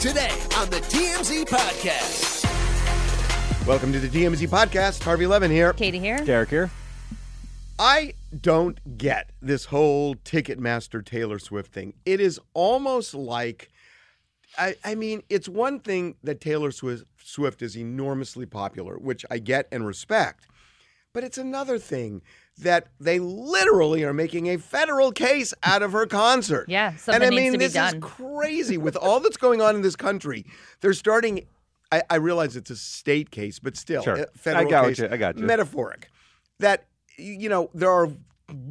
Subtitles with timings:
[0.00, 2.44] Today on the TMZ Podcast.
[3.66, 5.02] Welcome to the TMZ podcast.
[5.02, 5.72] Harvey Levin here.
[5.72, 6.18] Katie here.
[6.18, 6.70] Derek here.
[7.78, 11.94] I don't get this whole Ticketmaster Taylor Swift thing.
[12.04, 13.70] It is almost like,
[14.58, 19.38] I, I mean, it's one thing that Taylor Swift, Swift is enormously popular, which I
[19.38, 20.46] get and respect,
[21.14, 22.20] but it's another thing
[22.58, 26.66] that they literally are making a federal case out of her concert.
[26.68, 27.96] Yeah, and something I needs mean, to be this done.
[27.96, 30.44] is crazy with all that's going on in this country.
[30.80, 31.46] They're starting.
[31.92, 34.14] I, I realize it's a state case, but still, Sure.
[34.14, 35.44] a federal I got what case, you- I got you.
[35.44, 36.08] metaphoric.
[36.58, 36.86] That
[37.18, 38.08] you know there are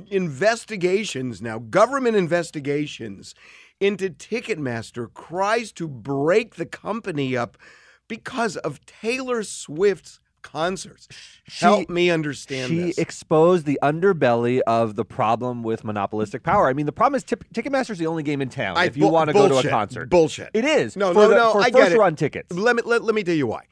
[0.09, 3.35] investigations now, government investigations
[3.79, 7.57] into Ticketmaster cries to break the company up
[8.07, 11.07] because of Taylor Swift's concerts.
[11.59, 12.97] Help me understand She this.
[12.97, 16.67] exposed the underbelly of the problem with monopolistic power.
[16.69, 18.77] I mean, the problem is Ticketmaster is the only game in town.
[18.77, 20.51] I- if you bu- want to go to a concert, Bullshit.
[20.53, 20.95] It is.
[20.95, 21.51] No, for no, the, no.
[21.53, 21.97] For I get first it.
[21.99, 22.55] run tickets.
[22.55, 23.63] Let me let, let me tell you why.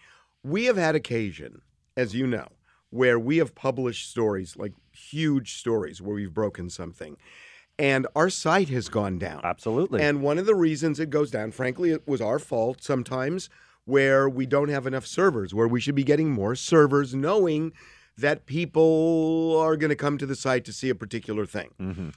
[0.43, 1.61] We have had occasion,
[1.95, 2.47] as you know,
[2.89, 7.17] where we have published stories like huge stories where we've broken something,
[7.79, 9.41] and our site has gone down.
[9.43, 10.01] Absolutely.
[10.01, 13.49] And one of the reasons it goes down, frankly, it was our fault sometimes,
[13.85, 17.73] where we don't have enough servers, where we should be getting more servers, knowing
[18.17, 21.71] that people are going to come to the site to see a particular thing.
[21.79, 22.09] Mm-hmm.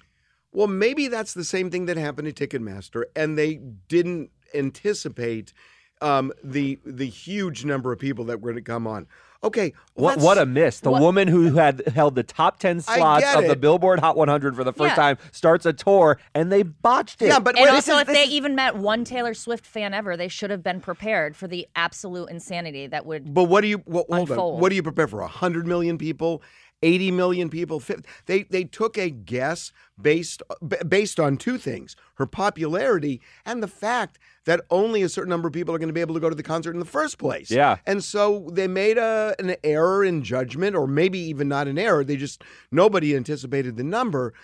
[0.53, 3.57] Well, maybe that's the same thing that happened to Ticketmaster, and they
[3.89, 5.53] didn't anticipate
[6.01, 9.07] um, the the huge number of people that were going to come on.
[9.45, 10.81] Okay, what, what a miss.
[10.81, 13.55] The what- woman who had held the top 10 slots get of the.
[13.55, 14.95] Billboard Hot 100 for the first Yeah.
[14.97, 17.27] time starts a tour and they botched it.
[17.29, 19.95] Yeah, but And wait, also, this if they is- even met one Taylor Swift fan
[19.95, 23.33] ever, they should have been prepared for the absolute insanity that would.
[23.35, 24.59] But what do you what, hold on?
[24.61, 25.21] What do you prepare for?
[25.21, 26.43] A hundred million people,
[26.83, 27.83] eighty million people?
[28.27, 30.43] They they took a guess based
[30.89, 35.55] based on two things: her popularity and the fact that only a certain number of
[35.55, 37.51] people are going to be able to go to the concert in the first place.
[37.51, 37.77] Yeah.
[37.87, 42.05] and so they made a an error in judgment, or maybe even not an error.
[42.05, 44.35] They just nobody anticipated the number.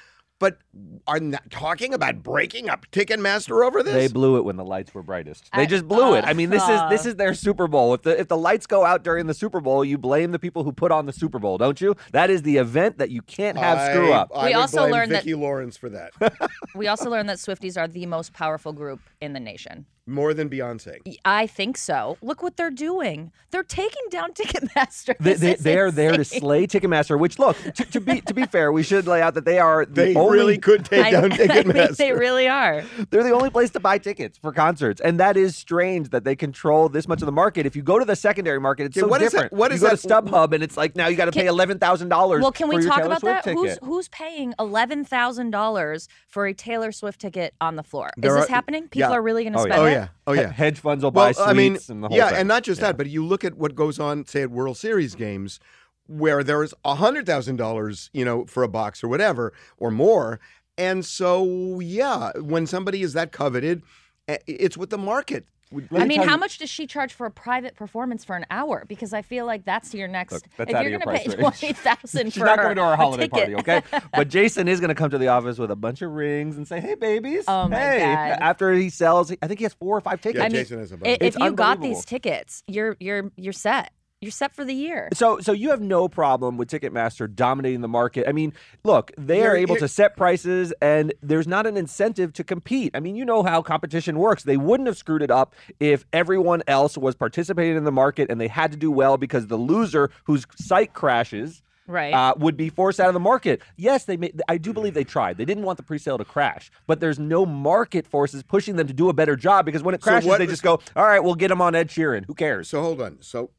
[0.43, 0.59] But
[1.07, 3.95] are not talking about breaking up Ticketmaster over this?
[3.95, 5.49] They blew it when the lights were brightest.
[5.55, 6.25] They I- just blew it.
[6.25, 6.89] uh, I mean, this is uh.
[6.89, 7.95] this is their Super Bowl.
[7.95, 10.65] If the if the lights go out during the Super Bowl, you blame the people
[10.65, 11.95] who put on the Super Bowl, don't you?
[12.11, 14.33] That is the event that you can't have screw up.
[14.35, 16.11] I We would also blame learned that- Vicki Lawrence for that
[16.75, 19.87] We also learned that Swifties are the most powerful group in the nation.
[20.07, 20.99] More than Beyonce.
[21.25, 22.19] I think so.
[22.23, 23.31] Look what they're doing.
[23.51, 25.17] They're taking down Ticketmaster.
[25.19, 27.19] They, This they, is they are there to slay Ticketmaster.
[27.19, 29.85] Which, look, to, to be to be fair, we should lay out that they are
[29.85, 31.97] the They only, really could take I, down I think Ticketmaster.
[31.97, 32.83] they really are.
[33.11, 36.35] They're the only place to buy tickets for concerts, and that is strange that they
[36.35, 37.65] control this much of the market.
[37.67, 39.53] If you go to the secondary market, it's Okay, so what is that- different.
[39.55, 41.47] what you is go that- to StubHub, and it's like now you got to pay
[41.47, 42.43] eleven thousand dollars.
[42.43, 43.55] Well, can we for talk Taylor about Swift that?
[43.55, 43.85] Who's Ticket.
[43.85, 48.11] who's paying eleven thousand dollars for a Taylor Swift ticket on the floor?
[48.17, 48.89] There is this are- happening?
[48.89, 49.17] People yeah.
[49.17, 49.73] are really going to Oh, yeah.
[49.75, 49.92] spend Oh it?
[49.93, 50.51] Yeah, oh yeah.
[50.51, 52.39] Hedge funds will buy Well, suites I mean, and the whole yeah, thing.
[52.41, 55.15] and not just that, but you look at what goes on, say at World Series
[55.15, 55.61] games,
[56.07, 59.91] where there is a hundred thousand dollars, you know, for a box or whatever or
[59.91, 60.41] more,
[60.77, 63.83] and so yeah, when somebody is that coveted,
[64.29, 65.47] eh, it's with the market.
[65.91, 68.45] Let I mean, how you- much does she charge for a private performance for an
[68.51, 68.85] hour?
[68.87, 70.33] Because I feel like that's your next.
[70.33, 72.27] Look, that's if out you're gonna pay price twenty range.
[72.33, 73.55] She's for not her, coming to our a holiday ticket.
[73.55, 73.83] party, okay?
[74.15, 76.67] but Jason is going to come to the office with a bunch of rings and
[76.69, 77.99] say, "Hey, babies." Oh, my hey.
[78.01, 78.39] God.
[78.41, 80.39] After he sells, I think he has four or five tickets.
[80.41, 81.13] Yeah, I mean, Jason has a I- bunch.
[81.21, 83.93] if It's you got these tickets, you're you're you're set.
[84.23, 85.09] You're set for the year.
[85.15, 88.29] So, so you have no problem with Ticketmaster dominating the market.
[88.29, 88.53] I mean,
[88.85, 92.93] look, they are Here- able to set prices, and there's not an incentive to compete.
[92.95, 94.45] I mean, you know how competition works.
[94.45, 98.41] They wouldn't have screwed it up if everyone else was participating in the market and
[98.41, 101.63] they had to do well because the loser whose site crashes.
[101.89, 102.15] Right.
[102.15, 103.61] Uh, would be forced out of the market.
[103.77, 104.17] Yes, they.
[104.17, 105.37] Made, I do believe they tried.
[105.37, 108.93] They didn't want the pre-sale to crash, but there's no market forces pushing them to
[108.95, 111.19] do a better job because when it So crashes, what they just go, "All right,
[111.19, 112.25] we'll get them on Ed Sheeran.
[112.27, 113.19] Who cares?" So hold on.
[113.21, 113.51] So,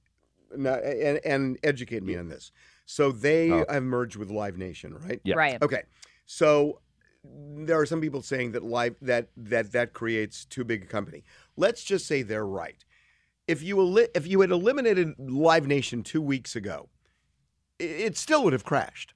[0.57, 2.51] now, and, and educate me on this.
[2.85, 3.65] So they Oh.
[3.69, 5.21] have merged with Live Nation, right?
[5.23, 5.35] Yeah.
[5.35, 5.61] Right.
[5.61, 5.83] Okay.
[6.25, 6.81] So
[7.23, 11.23] there are some people saying that live that that that creates too big a company.
[11.55, 12.83] Let's just say they're right.
[13.47, 16.89] If you eli- if you had eliminated Live Nation two weeks ago,
[17.79, 19.13] i- it still would have crashed.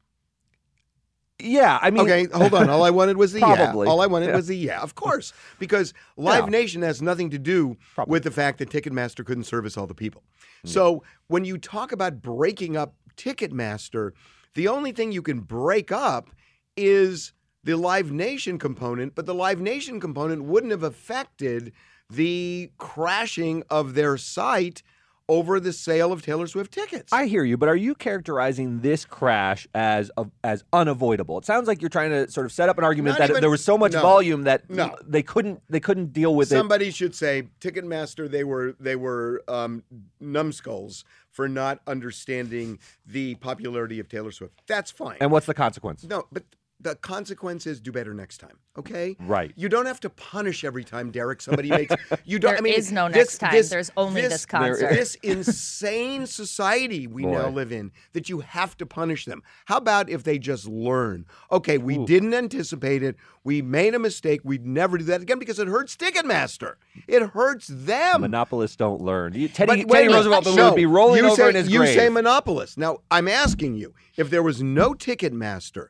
[1.40, 2.70] Yeah, I mean, Okay, hold on.
[2.70, 3.86] All I wanted was the Probably.
[3.86, 3.92] yeah.
[3.92, 4.36] All I wanted Yeah.
[4.36, 4.82] was the yeah.
[4.82, 6.50] Of course, because Live Yeah.
[6.50, 8.12] Nation has nothing to do Probably.
[8.12, 10.24] with the fact that Ticketmaster couldn't service all the people.
[10.66, 10.70] Mm.
[10.70, 14.12] So when you talk about breaking up Ticketmaster,
[14.56, 16.30] the only thing you can break up
[16.76, 21.72] is the Live Nation component, but the Live Nation component wouldn't have affected
[22.10, 24.82] the crashing of their site
[25.30, 27.12] over the sale of Taylor Swift tickets.
[27.12, 30.10] I hear you, but are you characterizing this crash as
[30.44, 31.38] as unavoidable?
[31.38, 33.42] It sounds like you're trying to sort of set up an argument Not that even-
[33.42, 34.02] there was so much no.
[34.02, 34.96] volume that No.
[35.06, 36.56] they couldn't they couldn't deal with it.
[36.56, 38.30] Somebody should say Ticketmaster.
[38.30, 39.84] They were they were um,
[40.20, 44.62] numbskulls for not understanding the popularity of Taylor Swift.
[44.68, 45.18] That's fine.
[45.20, 46.04] And what's the consequence?
[46.04, 46.44] no, but
[46.88, 48.58] the consequence is do better next time.
[48.78, 49.16] Okay.
[49.20, 49.52] Right.
[49.56, 51.42] You don't have to punish every time, Derek.
[51.42, 51.96] Somebody makes
[52.26, 52.52] you don't.
[52.52, 53.52] There I mean, is no this- next time.
[53.52, 54.90] this- There's only this concert.
[54.92, 59.42] This insane society we now live in that you have to punish them.
[59.66, 61.26] How about if they just learn?
[61.52, 63.16] Okay, we didn't anticipate it.
[63.44, 64.42] We made a mistake.
[64.44, 66.76] We'd never do that again because it hurts Ticketmaster.
[67.08, 68.22] It hurts them.
[68.22, 69.34] Monopolists don't learn.
[69.34, 70.30] You- Teddy, But Teddy a minute.
[70.30, 71.96] Roosevelt No, would be rolling over say, in his You grave.
[71.96, 72.78] say monopolist.
[72.78, 75.88] Now, I'm asking you, if there was no Ticketmaster,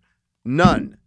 [0.48, 0.98] none,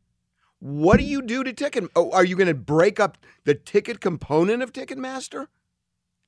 [0.58, 1.84] what do you do to Ticket?
[1.96, 5.46] Oh, are you going to break up the ticket component of Ticketmaster?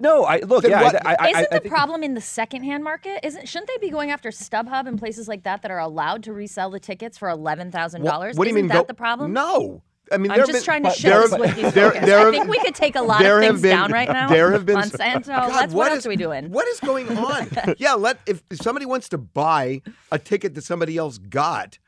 [0.00, 0.62] no, I look.
[0.62, 3.20] Then Yeah, what- I, I, Isn't I, the I think problem in the secondhand market?
[3.24, 6.32] Isn't shouldn't they be going after StubHub and places like that that are allowed to
[6.32, 8.36] resell the tickets for eleven thousand dollars?
[8.36, 8.68] What do you Isn't mean?
[8.76, 9.32] that go- the problem?
[9.32, 9.82] No.
[10.10, 12.06] I mean, I'm just been- trying to but show there this have- with there- focus.
[12.06, 14.28] there I think we could take a lot there of things been- down right now.
[14.28, 15.26] there have been- Monsanto.
[15.26, 16.50] God, let's, what, else is- are we doing?
[16.50, 17.48] What is going on?
[17.78, 21.78] yeah, let if, if somebody wants to buy a ticket that somebody else got,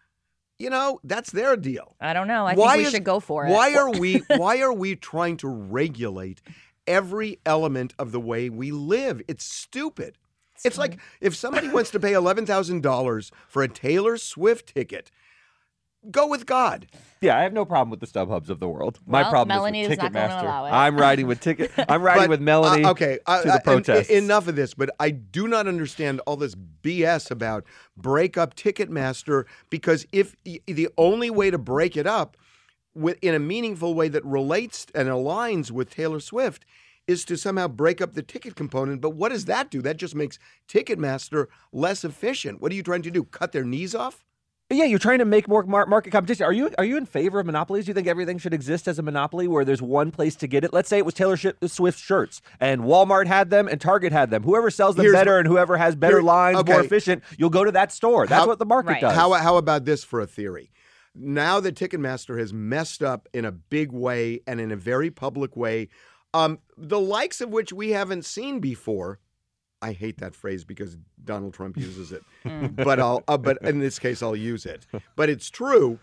[0.58, 1.96] you know, that's their deal.
[2.00, 2.46] I don't know.
[2.46, 3.50] I why think we is- should go for it.
[3.50, 6.40] Why are we why are we trying to regulate
[6.86, 9.22] every element of the way we live?
[9.28, 10.16] It's stupid.
[10.64, 15.10] It's like if somebody wants to pay eleven thousand dollars for a Taylor Swift ticket,
[16.10, 16.86] go with God.
[17.20, 18.98] yeah, I have no problem with the StubHubs of the world.
[19.06, 20.42] My Well, problem Melanie is is with not Ticketmaster.
[20.42, 20.70] allow it.
[20.70, 21.70] I'm riding with ticket.
[21.88, 22.84] I'm riding But, with Melanie.
[22.84, 24.10] uh, okay, uh, to the protest.
[24.10, 27.64] enough of this, but I do not understand all this BS about
[27.96, 32.36] break up Ticketmaster because if the only way to break it up
[32.94, 36.64] with, in a meaningful way that relates and aligns with Taylor Swift
[37.06, 39.00] is to somehow break up the ticket component.
[39.00, 39.82] But what does that do?
[39.82, 42.60] That just makes Ticketmaster less efficient.
[42.62, 43.24] What are you trying to do?
[43.24, 44.24] Cut their knees off?
[44.74, 46.44] Yeah, you're trying to make more mar- market competition.
[46.44, 47.84] Are you are you in favor of monopolies?
[47.84, 50.64] Do you think everything should exist as a monopoly where there's one place to get
[50.64, 50.72] it?
[50.72, 54.42] Let's say it was Taylor Swift shirts and Walmart had them and Target had them.
[54.42, 57.50] Whoever sells them Here's better what- and whoever has better here- lines, more efficient, you'll
[57.50, 58.26] go to that store.
[58.26, 59.00] That's How- what the market Right.
[59.00, 59.14] does.
[59.14, 60.70] How, how about this for a theory?
[61.14, 65.56] Now that Ticketmaster has messed up in a big way and in a very public
[65.56, 65.88] way,
[66.32, 69.20] um, the likes of which we haven't seen before.
[69.84, 72.25] I hate that phrase because Donald Trump uses it,
[72.75, 73.22] but I'll.
[73.28, 74.86] Uh, but in this case, I'll use it.
[75.14, 75.98] But it's true.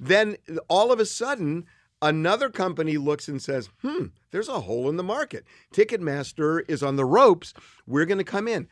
[0.00, 0.36] Then
[0.68, 1.66] all of a sudden,
[2.00, 5.44] another company looks and says, "Hmm, there's a hole in the market.
[5.74, 7.52] Ticketmaster is on the ropes.
[7.86, 8.68] We're going to come in."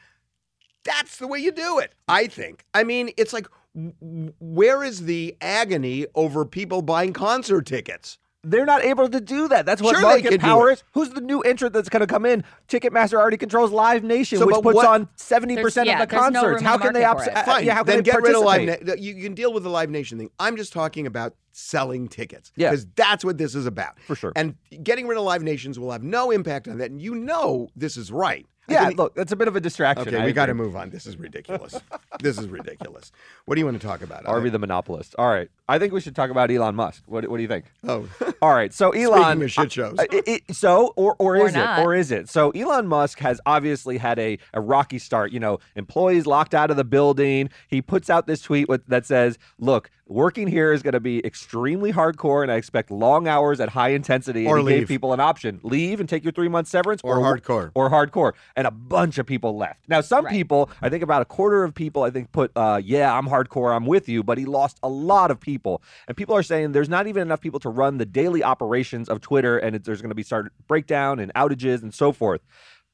[0.82, 2.64] That's the way you do it, I think.
[2.74, 8.18] I mean, it's like, where is the agony over people buying concert tickets?
[8.44, 9.66] They're not able to do that.
[9.66, 10.74] That's what Sure they market can do power it.
[10.74, 10.84] is.
[10.92, 12.44] Who's the new entrant that's going to come in?
[12.68, 16.14] Ticketmaster already controls Live Nation, So, which puts what- on seventy percent There's- of the
[16.14, 16.62] yeah, there's no concerts.
[16.62, 17.00] room how can they?
[17.02, 18.86] market Abs- uh, Fine, yeah, how can then they get rid of Live participate?
[19.00, 19.02] Nation.
[19.16, 20.30] You can deal with the Live Nation thing.
[20.38, 22.52] I'm just talking about selling tickets.
[22.56, 22.70] Yeah.
[22.70, 23.98] Because that's what this is about.
[24.00, 24.32] For sure.
[24.36, 26.90] And getting rid of Live Nations will have no impact on that.
[26.90, 28.46] And you know this is right.
[28.66, 30.08] Yeah, look, that's a bit of a distraction.
[30.08, 30.88] Okay, I we got to move on.
[30.88, 31.78] This is ridiculous.
[32.20, 33.12] this is ridiculous.
[33.44, 34.24] What do you want to talk about?
[34.24, 35.14] Arby the monopolist.
[35.18, 37.02] All right, I think we should talk about Elon Musk.
[37.04, 37.66] What, what do you think?
[37.86, 38.08] Oh,
[38.40, 39.42] All right, so Elon.
[39.42, 39.98] of shit shows.
[39.98, 41.80] uh, it- it- so, or or, Or is not.
[41.80, 41.82] it?
[41.82, 42.30] Or is it?
[42.30, 45.30] So Elon Musk has obviously had a, a rocky start.
[45.30, 47.50] You know, employees locked out of the building.
[47.68, 51.18] He puts out this tweet with, that says, "Look, working here is going to be
[51.26, 54.88] extremely hardcore, and I expect long hours at high intensity." Or and he gave leave.
[54.88, 57.70] people an option: leave and take your three month severance, Or hardcore.
[57.74, 58.32] or hardcore.
[58.56, 59.88] And a bunch of people left.
[59.88, 60.32] Now, some Right.
[60.32, 63.74] people, I think about a quarter of people, I think put, uh, yeah, I'm hardcore,
[63.74, 65.82] I'm with you, but he lost a lot of people.
[66.08, 69.20] And people are saying there's not even enough people to run the daily operations of
[69.20, 72.40] Twitter, and it, there's going to be start breakdown and outages and so forth.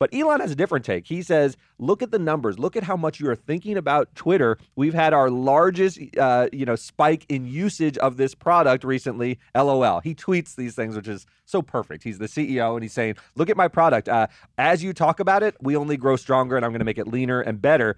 [0.00, 1.06] But Elon has a different take.
[1.06, 2.58] He says, "Look at the numbers.
[2.58, 4.56] Look at how much you are thinking about Twitter.
[4.74, 9.38] We've had our largest, uh, you know, spike in usage of this product recently.
[9.54, 12.02] LOL." He tweets these things, which is so perfect.
[12.02, 14.08] He's the CEO, and he's saying, "Look at my product.
[14.08, 14.26] Uh,
[14.56, 17.06] as you talk about it, we only grow stronger, and I'm going to make it
[17.06, 17.96] leaner and better."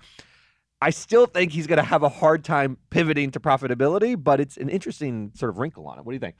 [0.80, 4.56] I still think he's going to have a hard time pivoting to profitability, but it's
[4.56, 6.04] an interesting sort of wrinkle on it.
[6.04, 6.34] What do you think?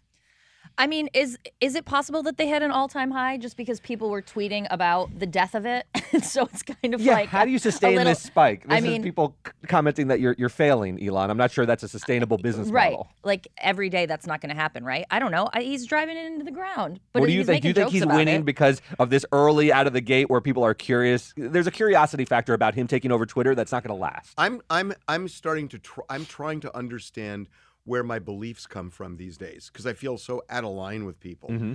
[0.78, 3.78] I mean, is is it possible that they had an all time high just because
[3.80, 5.86] people were tweeting about the death of it?
[6.22, 8.62] so it's kind of Yeah, like how do you sustain little- this spike?
[8.62, 11.30] This I is mean- people c- commenting that you're you're failing, Elon.
[11.30, 13.08] I'm not sure that's a sustainable uh, business Right, model.
[13.22, 15.04] like every day, that's not going to happen, right?
[15.10, 15.48] I don't know.
[15.52, 17.00] I, he's driving it into the ground.
[17.12, 17.62] But what do you think?
[17.62, 18.44] Do you think he's winning it.
[18.44, 21.32] because of this early out of the gate where people are curious?
[21.36, 24.32] There's a curiosity factor about him taking over Twitter that's not going to last.
[24.38, 27.48] I'm I'm I'm starting to tr- I'm trying to understand
[27.84, 31.18] where my beliefs come from these days because I feel so out of line with
[31.20, 31.48] people.
[31.50, 31.72] Mm-hmm.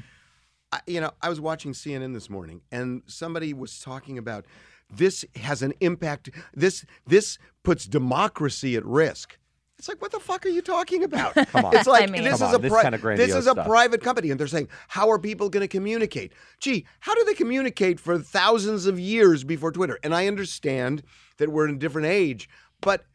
[0.72, 4.46] I, you know, I was watching CNN this morning and somebody was talking about
[4.90, 6.30] this has an impact.
[6.54, 9.38] This this puts democracy at risk.
[9.78, 11.36] It's like, what the fuck are you talking about?
[11.52, 11.76] Come on.
[11.76, 13.68] It's like I mean- this is on, a this pri- kinda this is a stuff.
[13.68, 16.34] private company, and they're saying, how are people going to communicate?
[16.60, 20.00] Gee, how do they communicate for thousands of years before Twitter?
[20.04, 21.04] And I understand
[21.38, 22.50] that we're in a different age,
[22.82, 23.06] but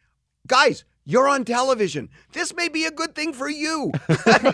[0.46, 0.84] guys.
[1.04, 2.10] You're on television.
[2.32, 3.92] This may be a good thing for you.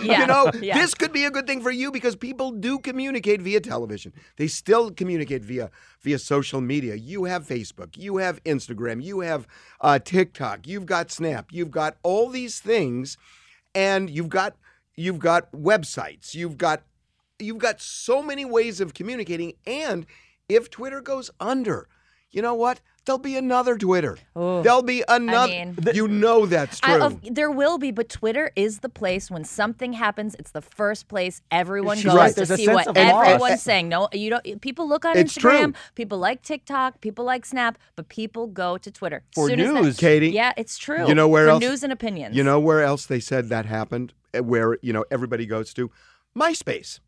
[0.03, 0.79] Yeah, you know, yeah.
[0.79, 4.13] this could be a good thing for you because people do communicate via television.
[4.37, 6.95] They still communicate via via social media.
[6.95, 9.47] You have Facebook, you have Instagram, you have
[9.81, 13.17] uh, TikTok, you've got Snap, you've got all these things,
[13.75, 14.57] and you've got
[14.95, 16.83] you've got websites, you've got
[17.39, 19.55] you've got so many ways of communicating.
[19.67, 20.07] And
[20.49, 21.89] if Twitter goes under,
[22.31, 22.81] you know what?
[23.09, 24.19] There'll be another Twitter.
[24.35, 25.51] There'll be another.
[25.51, 26.93] mean- you know that's true.
[26.93, 30.37] I, of, there will be, but Twitter is the place when something happens.
[30.39, 32.35] It's the first place everyone She's goes right.
[32.37, 33.27] to There's see what of loss.
[33.27, 33.89] everyone's saying.
[33.89, 34.61] No, you don't.
[34.61, 35.73] People look on It's Instagram.
[35.73, 35.83] true.
[35.95, 37.01] People like TikTok.
[37.01, 37.79] People like Snap.
[37.97, 39.97] But people go to Twitter For Soon as that- news.
[39.97, 41.09] Katie, yeah, it's true.
[41.09, 42.37] you know where For else- news and opinions.
[42.37, 44.13] You know where else they said that happened?
[44.35, 45.91] Uh, Where you know everybody goes to
[46.37, 47.01] MySpace.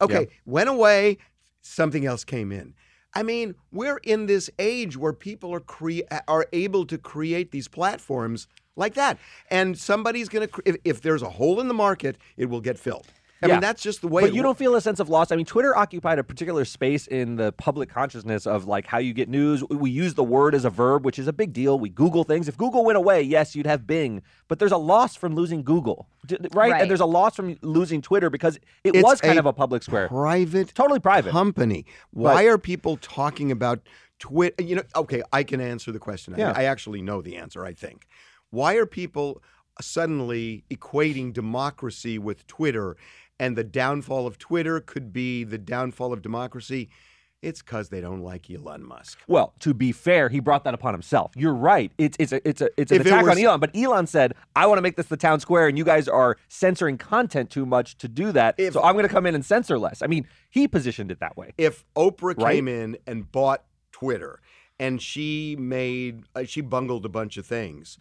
[0.00, 0.36] Okay, Yeah.
[0.46, 1.18] went away,
[1.60, 2.72] something else came in.
[3.14, 7.68] I mean, we're in this age where people are cre- are able to create these
[7.68, 9.18] platforms like that,
[9.50, 10.52] and somebody's going to.
[10.52, 13.06] Cre- if, if there's a hole in the market, it will get filled.
[13.42, 13.54] I Yeah.
[13.54, 14.22] mean, that's just the way.
[14.22, 15.32] But it you wo- don't feel a sense of loss.
[15.32, 19.12] I mean, Twitter occupied a particular space in the public consciousness of like how you
[19.12, 19.64] get news.
[19.64, 21.78] We use the word as a verb, which is a big deal.
[21.78, 22.46] We Google things.
[22.48, 24.22] If Google went away, yes, you'd have Bing.
[24.48, 26.54] But there's a loss from losing Google, right?
[26.54, 26.80] Right.
[26.82, 29.52] And there's a loss from losing Twitter because it It's was kind a of a
[29.52, 30.08] public square.
[30.08, 31.30] private Totally private.
[31.32, 31.84] company.
[32.12, 33.80] Why are people talking about
[34.20, 34.62] Twitter?
[34.62, 36.34] You know, okay, I can answer the question.
[36.34, 36.52] I- Yeah.
[36.54, 37.64] I, actually know the answer.
[37.64, 38.06] I think.
[38.50, 39.42] Why are people
[39.80, 42.96] suddenly equating democracy with Twitter,
[43.40, 46.88] and the downfall of Twitter could be the downfall of democracy?
[47.40, 49.18] It's because they don't like Elon Musk.
[49.26, 51.32] Well, to be fair, he brought that upon himself.
[51.34, 51.90] You're right.
[51.98, 53.58] It's it's a it's a it's an If it attack was- on Elon.
[53.58, 56.36] But Elon said, "I want to make this the town square, and you guys are
[56.48, 58.54] censoring content too much to do that.
[58.58, 61.18] If- so I'm going to come in and censor less." I mean, he positioned it
[61.18, 61.52] that way.
[61.58, 62.54] If Oprah Right?
[62.54, 64.40] came in and bought Twitter,
[64.78, 67.98] and she made uh, she bungled a bunch of things.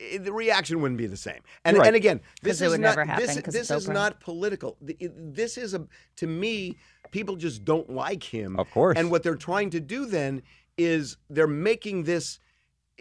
[0.00, 1.86] I- The reaction wouldn't be the same, and right.
[1.86, 4.20] and again, this 'Cause it is would not never happen, this, 'cause this is not
[4.20, 4.76] political.
[4.80, 6.76] This is a to me,
[7.10, 8.58] people just don't like him.
[8.58, 8.96] Of course.
[8.98, 10.42] and what they're trying to do then
[10.78, 12.38] is they're making this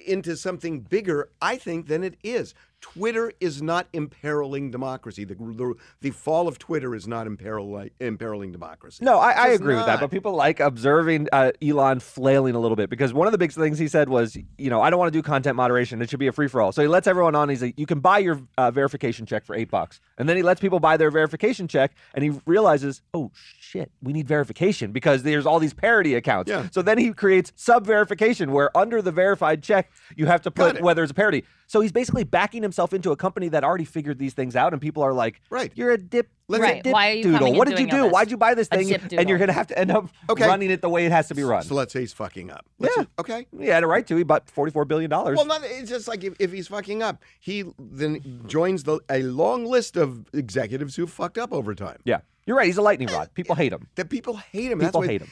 [0.05, 2.53] into something bigger, I think, than it is.
[2.81, 5.23] Twitter is not imperiling democracy.
[5.25, 9.03] The, the, the fall of Twitter is not imperiling, imperiling democracy.
[9.03, 9.99] No, I, I agree with that.
[9.99, 13.51] But people like observing uh, Elon flailing a little bit because one of the big
[13.51, 16.01] things he said was, you know, I don't want to do content moderation.
[16.01, 16.71] It should be a free for all.
[16.71, 17.49] So he lets everyone on.
[17.49, 20.43] He's like, you can buy your uh, verification check for eight bucks, and then he
[20.43, 25.23] lets people buy their verification check, and he realizes, oh shit, we need verification because
[25.23, 26.49] there's all these parody accounts.
[26.49, 26.67] Yeah.
[26.71, 30.81] So then he creates sub verification where under the verified check you have to put
[30.81, 31.43] whether it's a parody.
[31.69, 34.81] So he's basically backing himself into a company that already figured these things out, and
[34.81, 35.71] people are like, Right.
[35.75, 36.27] you're a dip.
[36.47, 36.83] Let's- you're a Right.
[36.83, 37.53] dip Why are you doodle.
[37.53, 38.07] What did you do?
[38.07, 38.91] Why'd you buy this thing?
[38.91, 40.47] And you're going to have to end up Okay.
[40.47, 41.61] running it the way it has to be run.
[41.61, 42.65] So let's say he's fucking up.
[42.79, 43.03] Let's Yeah.
[43.03, 43.45] just- okay.
[43.59, 44.15] He had a right to.
[44.15, 45.11] He bought $44 billion.
[45.11, 49.21] Well, not, it's just like if, if he's fucking up, he then joins the a
[49.21, 51.97] long list of executives who fucked up over time.
[52.03, 52.21] yeah.
[52.47, 52.65] You're right.
[52.65, 53.27] He's a lightning rod.
[53.27, 53.87] Eh, people hate him.
[53.93, 54.79] That people hate him.
[54.79, 55.27] that's People why, hate him.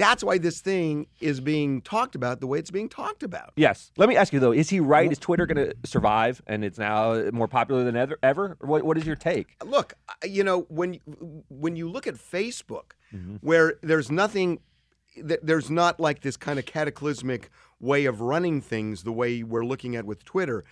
[0.00, 3.52] That's why this thing is being talked about the way it's being talked about.
[3.56, 3.92] Yes.
[3.96, 4.52] Let me ask you, though.
[4.52, 5.12] Is he right?
[5.12, 8.18] Is Twitter going to survive and it's now more popular than ever?
[8.22, 8.56] ever?
[8.60, 9.56] What, what is your take?
[9.64, 13.36] Look, you know when you- when you look at Facebook, Mm-hmm.
[13.40, 14.60] where there's nothing,
[15.16, 19.64] th- there's not like this kind of cataclysmic way of running things the way we're
[19.64, 20.64] looking at with Twitter.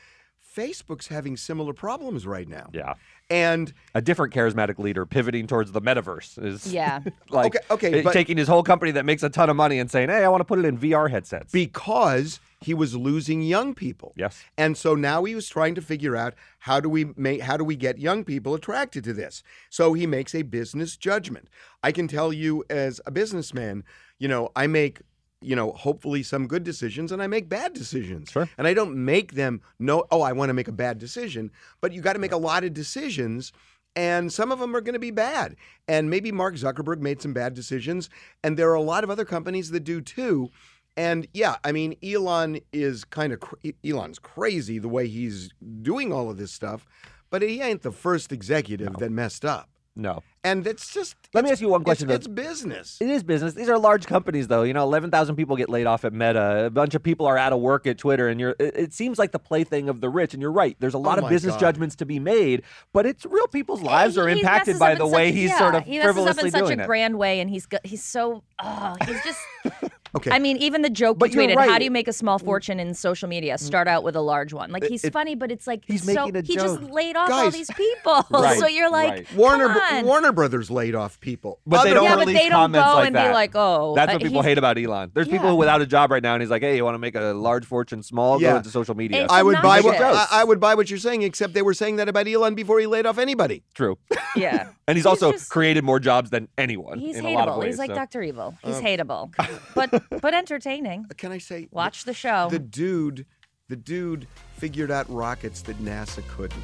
[0.57, 2.71] Facebook's having similar problems right now.
[2.73, 2.95] Yeah.
[3.31, 7.01] And A different charismatic leader pivoting towards the metaverse is Yeah.
[7.31, 9.79] like Okay, okay, uh, but- taking his whole company that makes a ton of money
[9.79, 11.53] and saying, hey, I want to put it in VR headsets.
[11.53, 14.13] because he was losing young people.
[14.17, 14.43] Yes.
[14.57, 17.63] And so now he was trying to figure out how do we make how do
[17.63, 19.45] we get young people attracted to this?
[19.71, 21.49] So he makes a business judgment.
[21.85, 23.85] I can tell you as a businessman,
[24.19, 25.03] you know, I make
[25.41, 28.31] you know, hopefully some good decisions and I make bad decisions.
[28.31, 28.49] Sure.
[28.59, 31.93] And I don't make them no oh, I want to make a bad decision, but
[31.93, 33.53] you got to make a lot of decisions
[33.97, 35.57] and some of them are going to be bad.
[35.89, 38.09] And maybe Mark Zuckerberg made some bad decisions,
[38.45, 40.51] and there are a lot of other companies that do too.
[40.97, 45.51] And yeah, I mean, Elon is kind of cr- Elon's crazy the way he's
[45.83, 46.87] doing all of this stuff,
[47.31, 49.69] but he ain't the first executive that messed up.
[50.01, 50.23] No.
[50.45, 52.97] And it's just Let me ask you one question, It's, it's business.
[53.01, 53.55] It is business.
[53.55, 54.63] These are large companies, though.
[54.63, 56.67] You know, eleven thousand people get laid off at Meta.
[56.67, 58.55] A bunch of people are out of work at Twitter, and you're.
[58.61, 60.35] It, it seems like the plaything of the rich.
[60.35, 60.77] And you're right.
[60.79, 61.61] There's a lot Oh of business God.
[61.61, 62.63] judgments to be made,
[62.93, 65.51] but it's real people's lives He- are he impacted by the in way such- he's
[65.51, 66.87] yeah, sort of he messes up in such doing a it.
[66.87, 69.41] grand way, and he's go- he's so oh, he's just.
[70.17, 70.31] Okay.
[70.31, 71.69] I mean, even the joke But he you're tweeted, right.
[71.71, 73.59] "How do you make a small fortune in social media?
[73.59, 76.27] Start out with a large one." Like he's it- funny, but it's like he's so,
[76.27, 78.25] making a he just laid off all these people.
[78.31, 79.35] Right, so you're like, right.
[79.35, 80.05] Warner Come on.
[80.07, 82.95] Warner Brothers laid off people, But they don't yeah, but release they don't comments go
[82.95, 83.29] like and that.
[83.29, 85.11] be like, "Oh, That's uh, what people hate about Elon.
[85.15, 85.51] There's people Yeah.
[85.53, 87.33] who without a job right now, and he's like, "Hey, you want to make a
[87.33, 88.41] large fortune small?
[88.41, 88.53] Yeah.
[88.53, 90.01] Go into social media." It's I would buy what.
[90.01, 92.79] I, I would buy what you're saying, except they were saying that about Elon before
[92.81, 93.63] he laid off anybody.
[93.75, 93.99] True.
[94.37, 97.55] Yeah, And he's, also just- created more jobs than anyone He's in a lot of
[97.55, 97.59] hateable.
[97.61, 97.69] ways.
[97.75, 97.95] He's like.
[97.95, 98.57] Doctor Evil.
[98.63, 99.33] He's Uh, hateable,
[99.75, 101.07] but but entertaining.
[101.11, 102.49] Uh, can I say Watch the show.
[102.51, 103.27] The dude,
[103.69, 104.27] the dude
[104.57, 106.63] figured out rockets that NASA couldn't.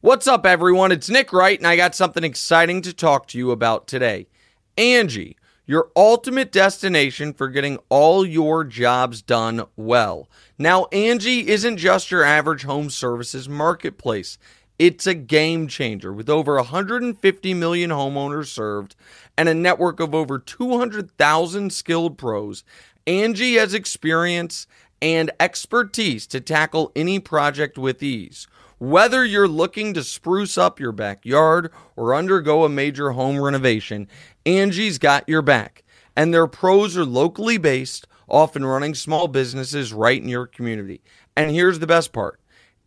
[0.00, 0.92] What's up, everyone?
[0.92, 4.28] It's Nick Wright, and I got something exciting to talk to you about today.
[4.76, 5.36] Angie,
[5.66, 10.30] your ultimate destination for getting all your jobs done well.
[10.56, 14.38] Now, Angie isn't just your average home services marketplace.
[14.78, 18.94] It's a game changer with over 150 million homeowners served
[19.38, 22.64] and a network of over 200,000 skilled pros.
[23.06, 24.66] Angie has experience
[25.00, 28.48] and expertise to tackle any project with ease.
[28.78, 34.08] Whether you're looking to spruce up your backyard or undergo a major home renovation,
[34.44, 35.84] Angie's got your back.
[36.16, 41.00] And their pros are locally based, often running small businesses right in your community.
[41.36, 42.40] And here's the best part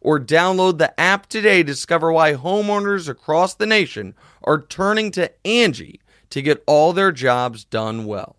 [0.00, 5.30] or download the app today to discover why homeowners across the nation are turning to
[5.46, 8.37] Angie to get all their jobs done well.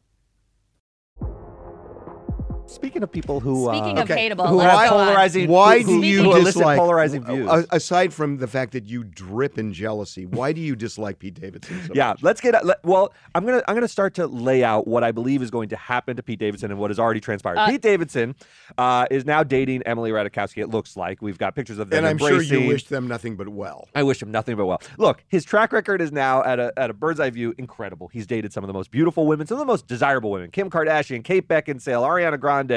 [2.80, 4.30] Speaking of people who Speaking uh, of okay.
[4.30, 5.08] hateable, who let's have go on.
[5.08, 7.50] polarizing, Why who, do you who elicit dislike polarizing views?
[7.50, 10.26] a- aside from the fact that you drip in jealousy?
[10.26, 11.82] Why do you dislike Pete Davidson?
[11.88, 12.24] So yeah, much?
[12.24, 12.65] let's get.
[12.65, 15.68] Let, well, I'm gonna I'm gonna start to lay out what I believe is going
[15.70, 17.58] to happen to Pete Davidson and what has already transpired.
[17.58, 18.34] Uh, Pete Davidson
[18.78, 20.62] uh, is now dating Emily Ratajkowski.
[20.62, 22.62] It looks like we've got pictures of them and I'm sure embracing.
[22.62, 23.89] you wish them nothing but well.
[23.94, 24.82] I wish him nothing but well.
[24.98, 28.08] Look, his track record is now at a at a bird's eye view incredible.
[28.08, 30.70] He's dated some of the most beautiful women, some of the most desirable women: Kim
[30.70, 32.68] Kardashian, Kate Beckinsale, Ariana Grande.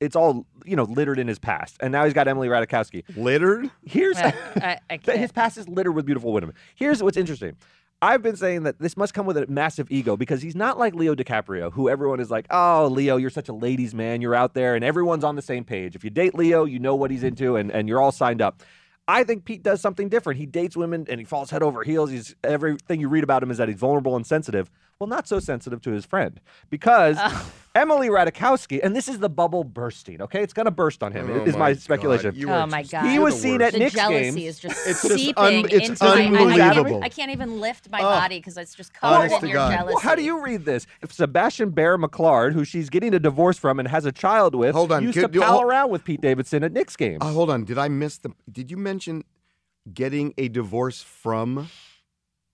[0.00, 3.04] It's all you know littered in his past, and now he's got Emily Ratajkowski.
[3.16, 3.70] Littered?
[3.84, 5.34] Here's I, I, I his can't.
[5.34, 6.54] past is littered with beautiful women.
[6.74, 7.56] Here's what's interesting.
[8.02, 10.94] I've been saying that this must come with a massive ego because he's not like
[10.94, 14.22] Leo DiCaprio, who everyone is like, oh, Leo, you're such a ladies' man.
[14.22, 15.94] You're out there and everyone's on the same page.
[15.94, 18.62] If you date Leo, you know what he's into and, and you're all signed up.
[19.06, 20.38] I think Pete does something different.
[20.38, 22.10] He dates women and he falls head over heels.
[22.10, 24.70] He's everything you read about him is that he's vulnerable and sensitive.
[25.00, 27.16] Well, not so sensitive to his friend because
[27.74, 30.20] Emily Ratajkowski, and this is the bubble bursting.
[30.20, 31.30] Okay, it's gonna burst on him.
[31.30, 32.34] Oh is my God, speculation.
[32.34, 33.06] you Oh are my God.
[33.08, 34.36] He was seen at the Knicks jealousy games.
[34.36, 36.10] is just It's just seeping un- it's into my.
[36.10, 38.02] I- I, can't, I can't even lift my Oh.
[38.02, 39.70] body because it's just covered Honest in your God.
[39.72, 39.94] jealousy.
[39.94, 40.86] Well, how do you read this?
[41.00, 44.74] If Sebastian Bear McClard, who she's getting a divorce from and has a child with,
[44.74, 47.18] Hold on, used could- to do- pal hol- around with Pete Davidson at Knicks games.
[47.22, 47.64] Uh, hold on.
[47.64, 48.32] Did I miss the?
[48.52, 49.24] Did you mention
[49.94, 51.70] getting a divorce from?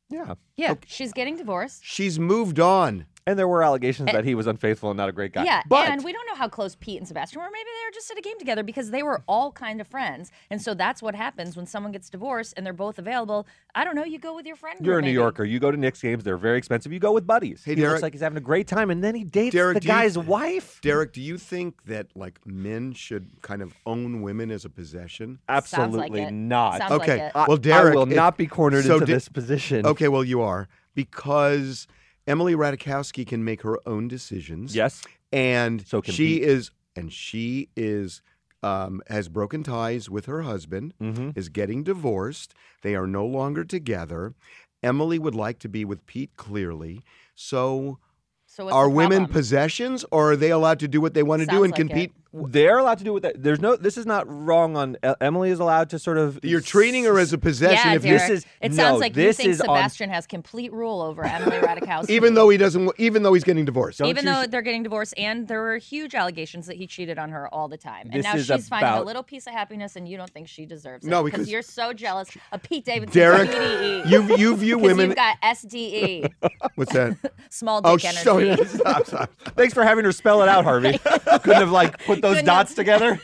[0.09, 0.35] Yeah.
[0.57, 1.83] Yeah, she's getting divorced.
[1.85, 3.07] She's moved on.
[3.29, 5.43] And there were allegations that he was unfaithful and not a great guy.
[5.45, 7.49] Yeah, but and we don't know how close Pete and Sebastian were.
[7.53, 10.31] Maybe they were just at a game together because they were all kind of friends.
[10.49, 13.45] And so that's what happens when someone gets divorced and they're both available.
[13.75, 14.05] I don't know.
[14.05, 14.79] You go with your friend.
[14.81, 15.15] you're a New maybe.
[15.15, 15.43] Yorker.
[15.45, 16.23] You go to Knicks games.
[16.23, 16.93] They're very expensive.
[16.93, 17.65] You go with buddies.
[17.65, 17.95] Hey, he Derek.
[17.95, 19.93] looks like he's having a great time, and then he dates Derek, the do you-
[19.93, 20.79] guy's wife.
[20.81, 25.41] Derek, do you think that like men should kind of own women as a possession?
[25.51, 26.31] Sounds like Absolutely it.
[26.31, 26.79] not.
[26.79, 27.21] Sounds like Okay.
[27.27, 27.35] it.
[27.35, 29.85] Uh, I- Well, Derek, I will if- not be cornered so into di- this position.
[29.85, 31.89] Okay, well you are because
[32.27, 34.75] Emily Ratajkowski can make her own decisions.
[34.75, 35.03] Yes.
[35.33, 36.43] and So can she Pete.
[36.45, 38.23] is, and she is,
[38.63, 40.95] um, has broken ties with her husband.
[41.01, 41.31] Mm-hmm.
[41.37, 42.55] Is getting divorced.
[42.83, 44.35] They are no longer together.
[44.83, 47.03] Emily would like to be with Pete clearly.
[47.35, 47.99] So,
[48.47, 49.33] So are women problem?
[49.33, 52.13] possessions, or are they allowed to do what they want to do and like it.
[52.33, 53.77] Compete They're allowed to do what they, there's no.
[53.77, 56.39] This is not wrong on Emily is allowed to sort of.
[56.43, 57.91] You're treating her as a possession.
[57.91, 58.21] yeah, if Derek.
[58.21, 61.25] this is- it no, sounds like you think is on- Sebastian has complete rule over
[61.25, 62.11] Emily Ratajkowski.
[62.11, 63.99] even though he doesn't, even though he's getting divorced.
[63.99, 66.87] Don't even you though sh- they're getting divorced, and there were huge allegations that he
[66.87, 69.47] cheated on her all the time, and This now is she's finding a little piece
[69.47, 71.11] of happiness, and you don't think she deserves it.
[71.11, 73.19] No, because- you're so jealous of Pete Davidson.
[73.19, 74.11] Derek, PDE.
[74.11, 75.07] you you view women.
[75.09, 76.33] You've got SDE,
[76.75, 77.17] What's that?
[77.51, 78.23] small dick Oh, energy.
[78.25, 79.31] show yeah, stop, stop.
[79.57, 80.99] Thanks for having her spell it out, Harvey.
[80.99, 83.21] Couldn't have like put those Couldn't dots have- together.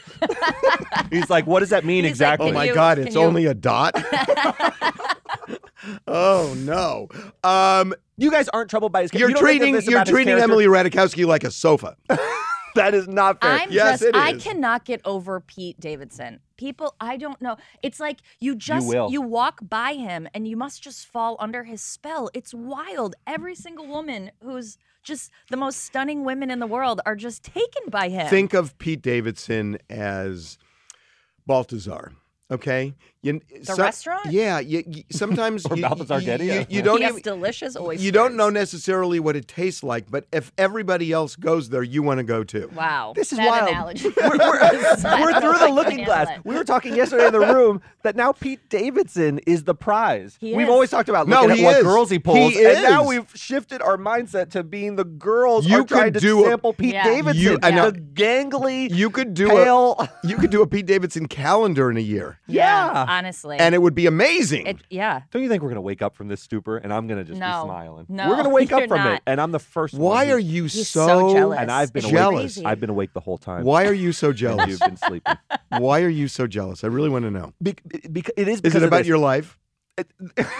[1.11, 2.50] He's like, what does that mean He's like, exactly?
[2.50, 3.94] Oh my you- God, can it's you- only a dot.
[6.07, 7.09] oh no.
[7.44, 9.12] Um, you guys aren't troubled by his.
[9.12, 10.44] you're you don't think treating this you're about his treating character?
[10.52, 11.96] Emily Ratajkowski like a sofa.
[12.74, 13.50] That is not fair.
[13.52, 14.42] I'm Yes, just it I is.
[14.42, 16.40] cannot get over Pete Davidson.
[16.57, 17.59] People, I don't know.
[17.83, 19.11] It's like you just will.
[19.20, 22.31] walk by him and you must just fall under his spell.
[22.33, 23.14] It's wild.
[23.26, 27.82] Every single woman who's just the most stunning women in the world are just taken
[27.88, 28.28] by him.
[28.28, 30.58] Think of Pete Davidson as
[31.46, 32.12] Balthazar.
[32.52, 34.26] Okay, you, The restaurant?
[34.26, 38.04] Yeah, you, you- sometimes Or you, Balthazar you, you, you don't he even, delicious oysters.
[38.04, 42.02] you don't know necessarily what it tastes like, but if everybody else goes there, you
[42.02, 42.70] want to go too.
[42.74, 43.68] Wow, This is that wild.
[43.70, 44.08] Analogy.
[44.16, 44.60] we're, we're,
[45.20, 46.28] we're through the looking glass.
[46.44, 50.36] We were talking yesterday in the room that now Pete Davidson is the prize.
[50.40, 50.70] He we've is.
[50.70, 51.82] always talked about No, looking he at what is.
[51.84, 55.66] girls he pulls, He pulls, and now we've shifted our mindset to being the girls
[55.66, 57.04] You are trying could to do a- sample Pete Yeah.
[57.04, 57.40] Davidson.
[57.42, 57.90] You- I know.
[57.92, 59.94] the gangly, You could do pale.
[59.98, 63.07] a you could do a Pete Davidson calendar in a year, Yeah.
[63.09, 64.66] honestly, and it would be amazing.
[64.66, 65.22] it, yeah.
[65.31, 67.62] Don't you think we're gonna wake up from this stupor and I'm gonna just No.
[67.62, 68.07] be smiling?
[68.09, 69.14] No, we're gonna wake up from not.
[69.14, 69.94] it, and I'm the first.
[69.94, 71.59] Why who's- are you He's so, so jealous.
[71.59, 72.16] And I've been jealous.
[72.33, 72.40] awake.
[72.42, 72.66] crazy.
[72.66, 73.64] I've been awake the whole time.
[73.64, 74.66] Why are you so jealous?
[74.68, 75.35] You've been sleeping.
[75.78, 76.83] Why are you so jealous?
[76.85, 77.52] I really want to know.
[77.62, 77.76] Be-
[78.11, 78.61] because it is.
[78.62, 79.07] Is it about this.
[79.07, 79.59] your life?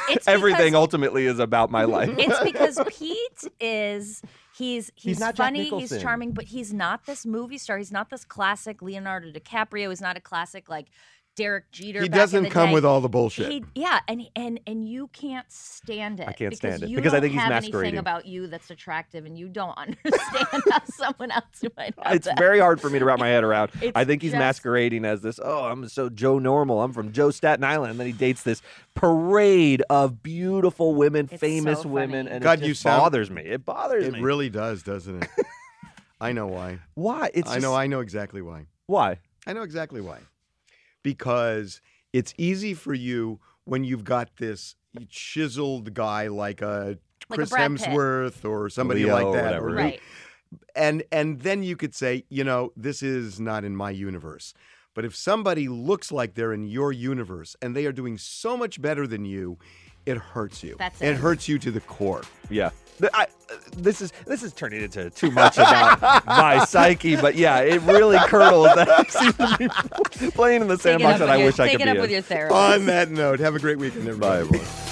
[0.09, 2.11] It's Everything because- ultimately is about my life.
[2.18, 4.23] it's because Pete is
[4.57, 7.79] he's he's, not funny, he's charming, but he's not this movie star.
[7.79, 9.88] He's not this classic Leonardo DiCaprio.
[9.88, 10.88] He's not a classic like
[11.35, 12.03] Derek Jeter.
[12.03, 12.75] He back doesn't the come day.
[12.75, 13.51] with all the bullshit.
[13.51, 16.29] He, yeah, and and and you can't stand it.
[16.29, 17.81] I can't stand it, you because I don't think he's have masquerading.
[17.81, 21.45] anything about you that's attractive, and you don't understand how someone else
[21.77, 22.38] might have it's that.
[22.38, 23.71] very hard for me to wrap my head around.
[23.81, 25.40] It's I think he's just- masquerading as this.
[25.42, 26.83] Oh, I'm so Joe Normal.
[26.83, 28.61] I'm from Joe Staten Island, and then he dates this
[28.95, 33.31] parade of beautiful women, It's famous so women, and God, it you just sound- bothers
[33.31, 33.42] me.
[33.42, 34.21] It bothers It me.
[34.21, 35.31] really does, doesn't it?
[36.21, 36.79] I know why.
[36.95, 37.31] Why?
[37.35, 37.75] It's I just- know.
[37.75, 38.66] I know exactly why.
[38.87, 39.18] why.
[39.47, 40.18] I know exactly why.
[41.03, 41.81] Because
[42.12, 44.77] it's easy for you when you've got this
[45.09, 46.99] chiseled guy like a Like
[47.31, 47.88] a Chris Brad Pitt.
[47.88, 49.69] Hemsworth or somebody Leo like or that, whatever.
[49.71, 50.01] or- right.
[50.75, 54.53] and and then you could say, you know, this is not in my universe.
[54.95, 58.83] But if somebody looks like they're in your universe and they are doing so much
[58.83, 59.59] better than you,
[60.05, 60.77] it hurts you.
[60.79, 61.17] That's It it.
[61.17, 62.23] hurts you to the core.
[62.51, 62.71] Yeah.
[62.98, 63.26] Th- I,
[63.76, 68.18] this is this is turning into too much about my psyche, but yeah, it really
[68.26, 69.57] curdles that I seem to
[70.20, 72.00] be playing in the sandbox that I your- wish I take could it up be
[72.00, 72.14] with in.
[72.14, 72.57] your therapist.
[72.61, 74.20] On that note, have a great weekend, everybody.
[74.48, 74.91] Bye, everyone.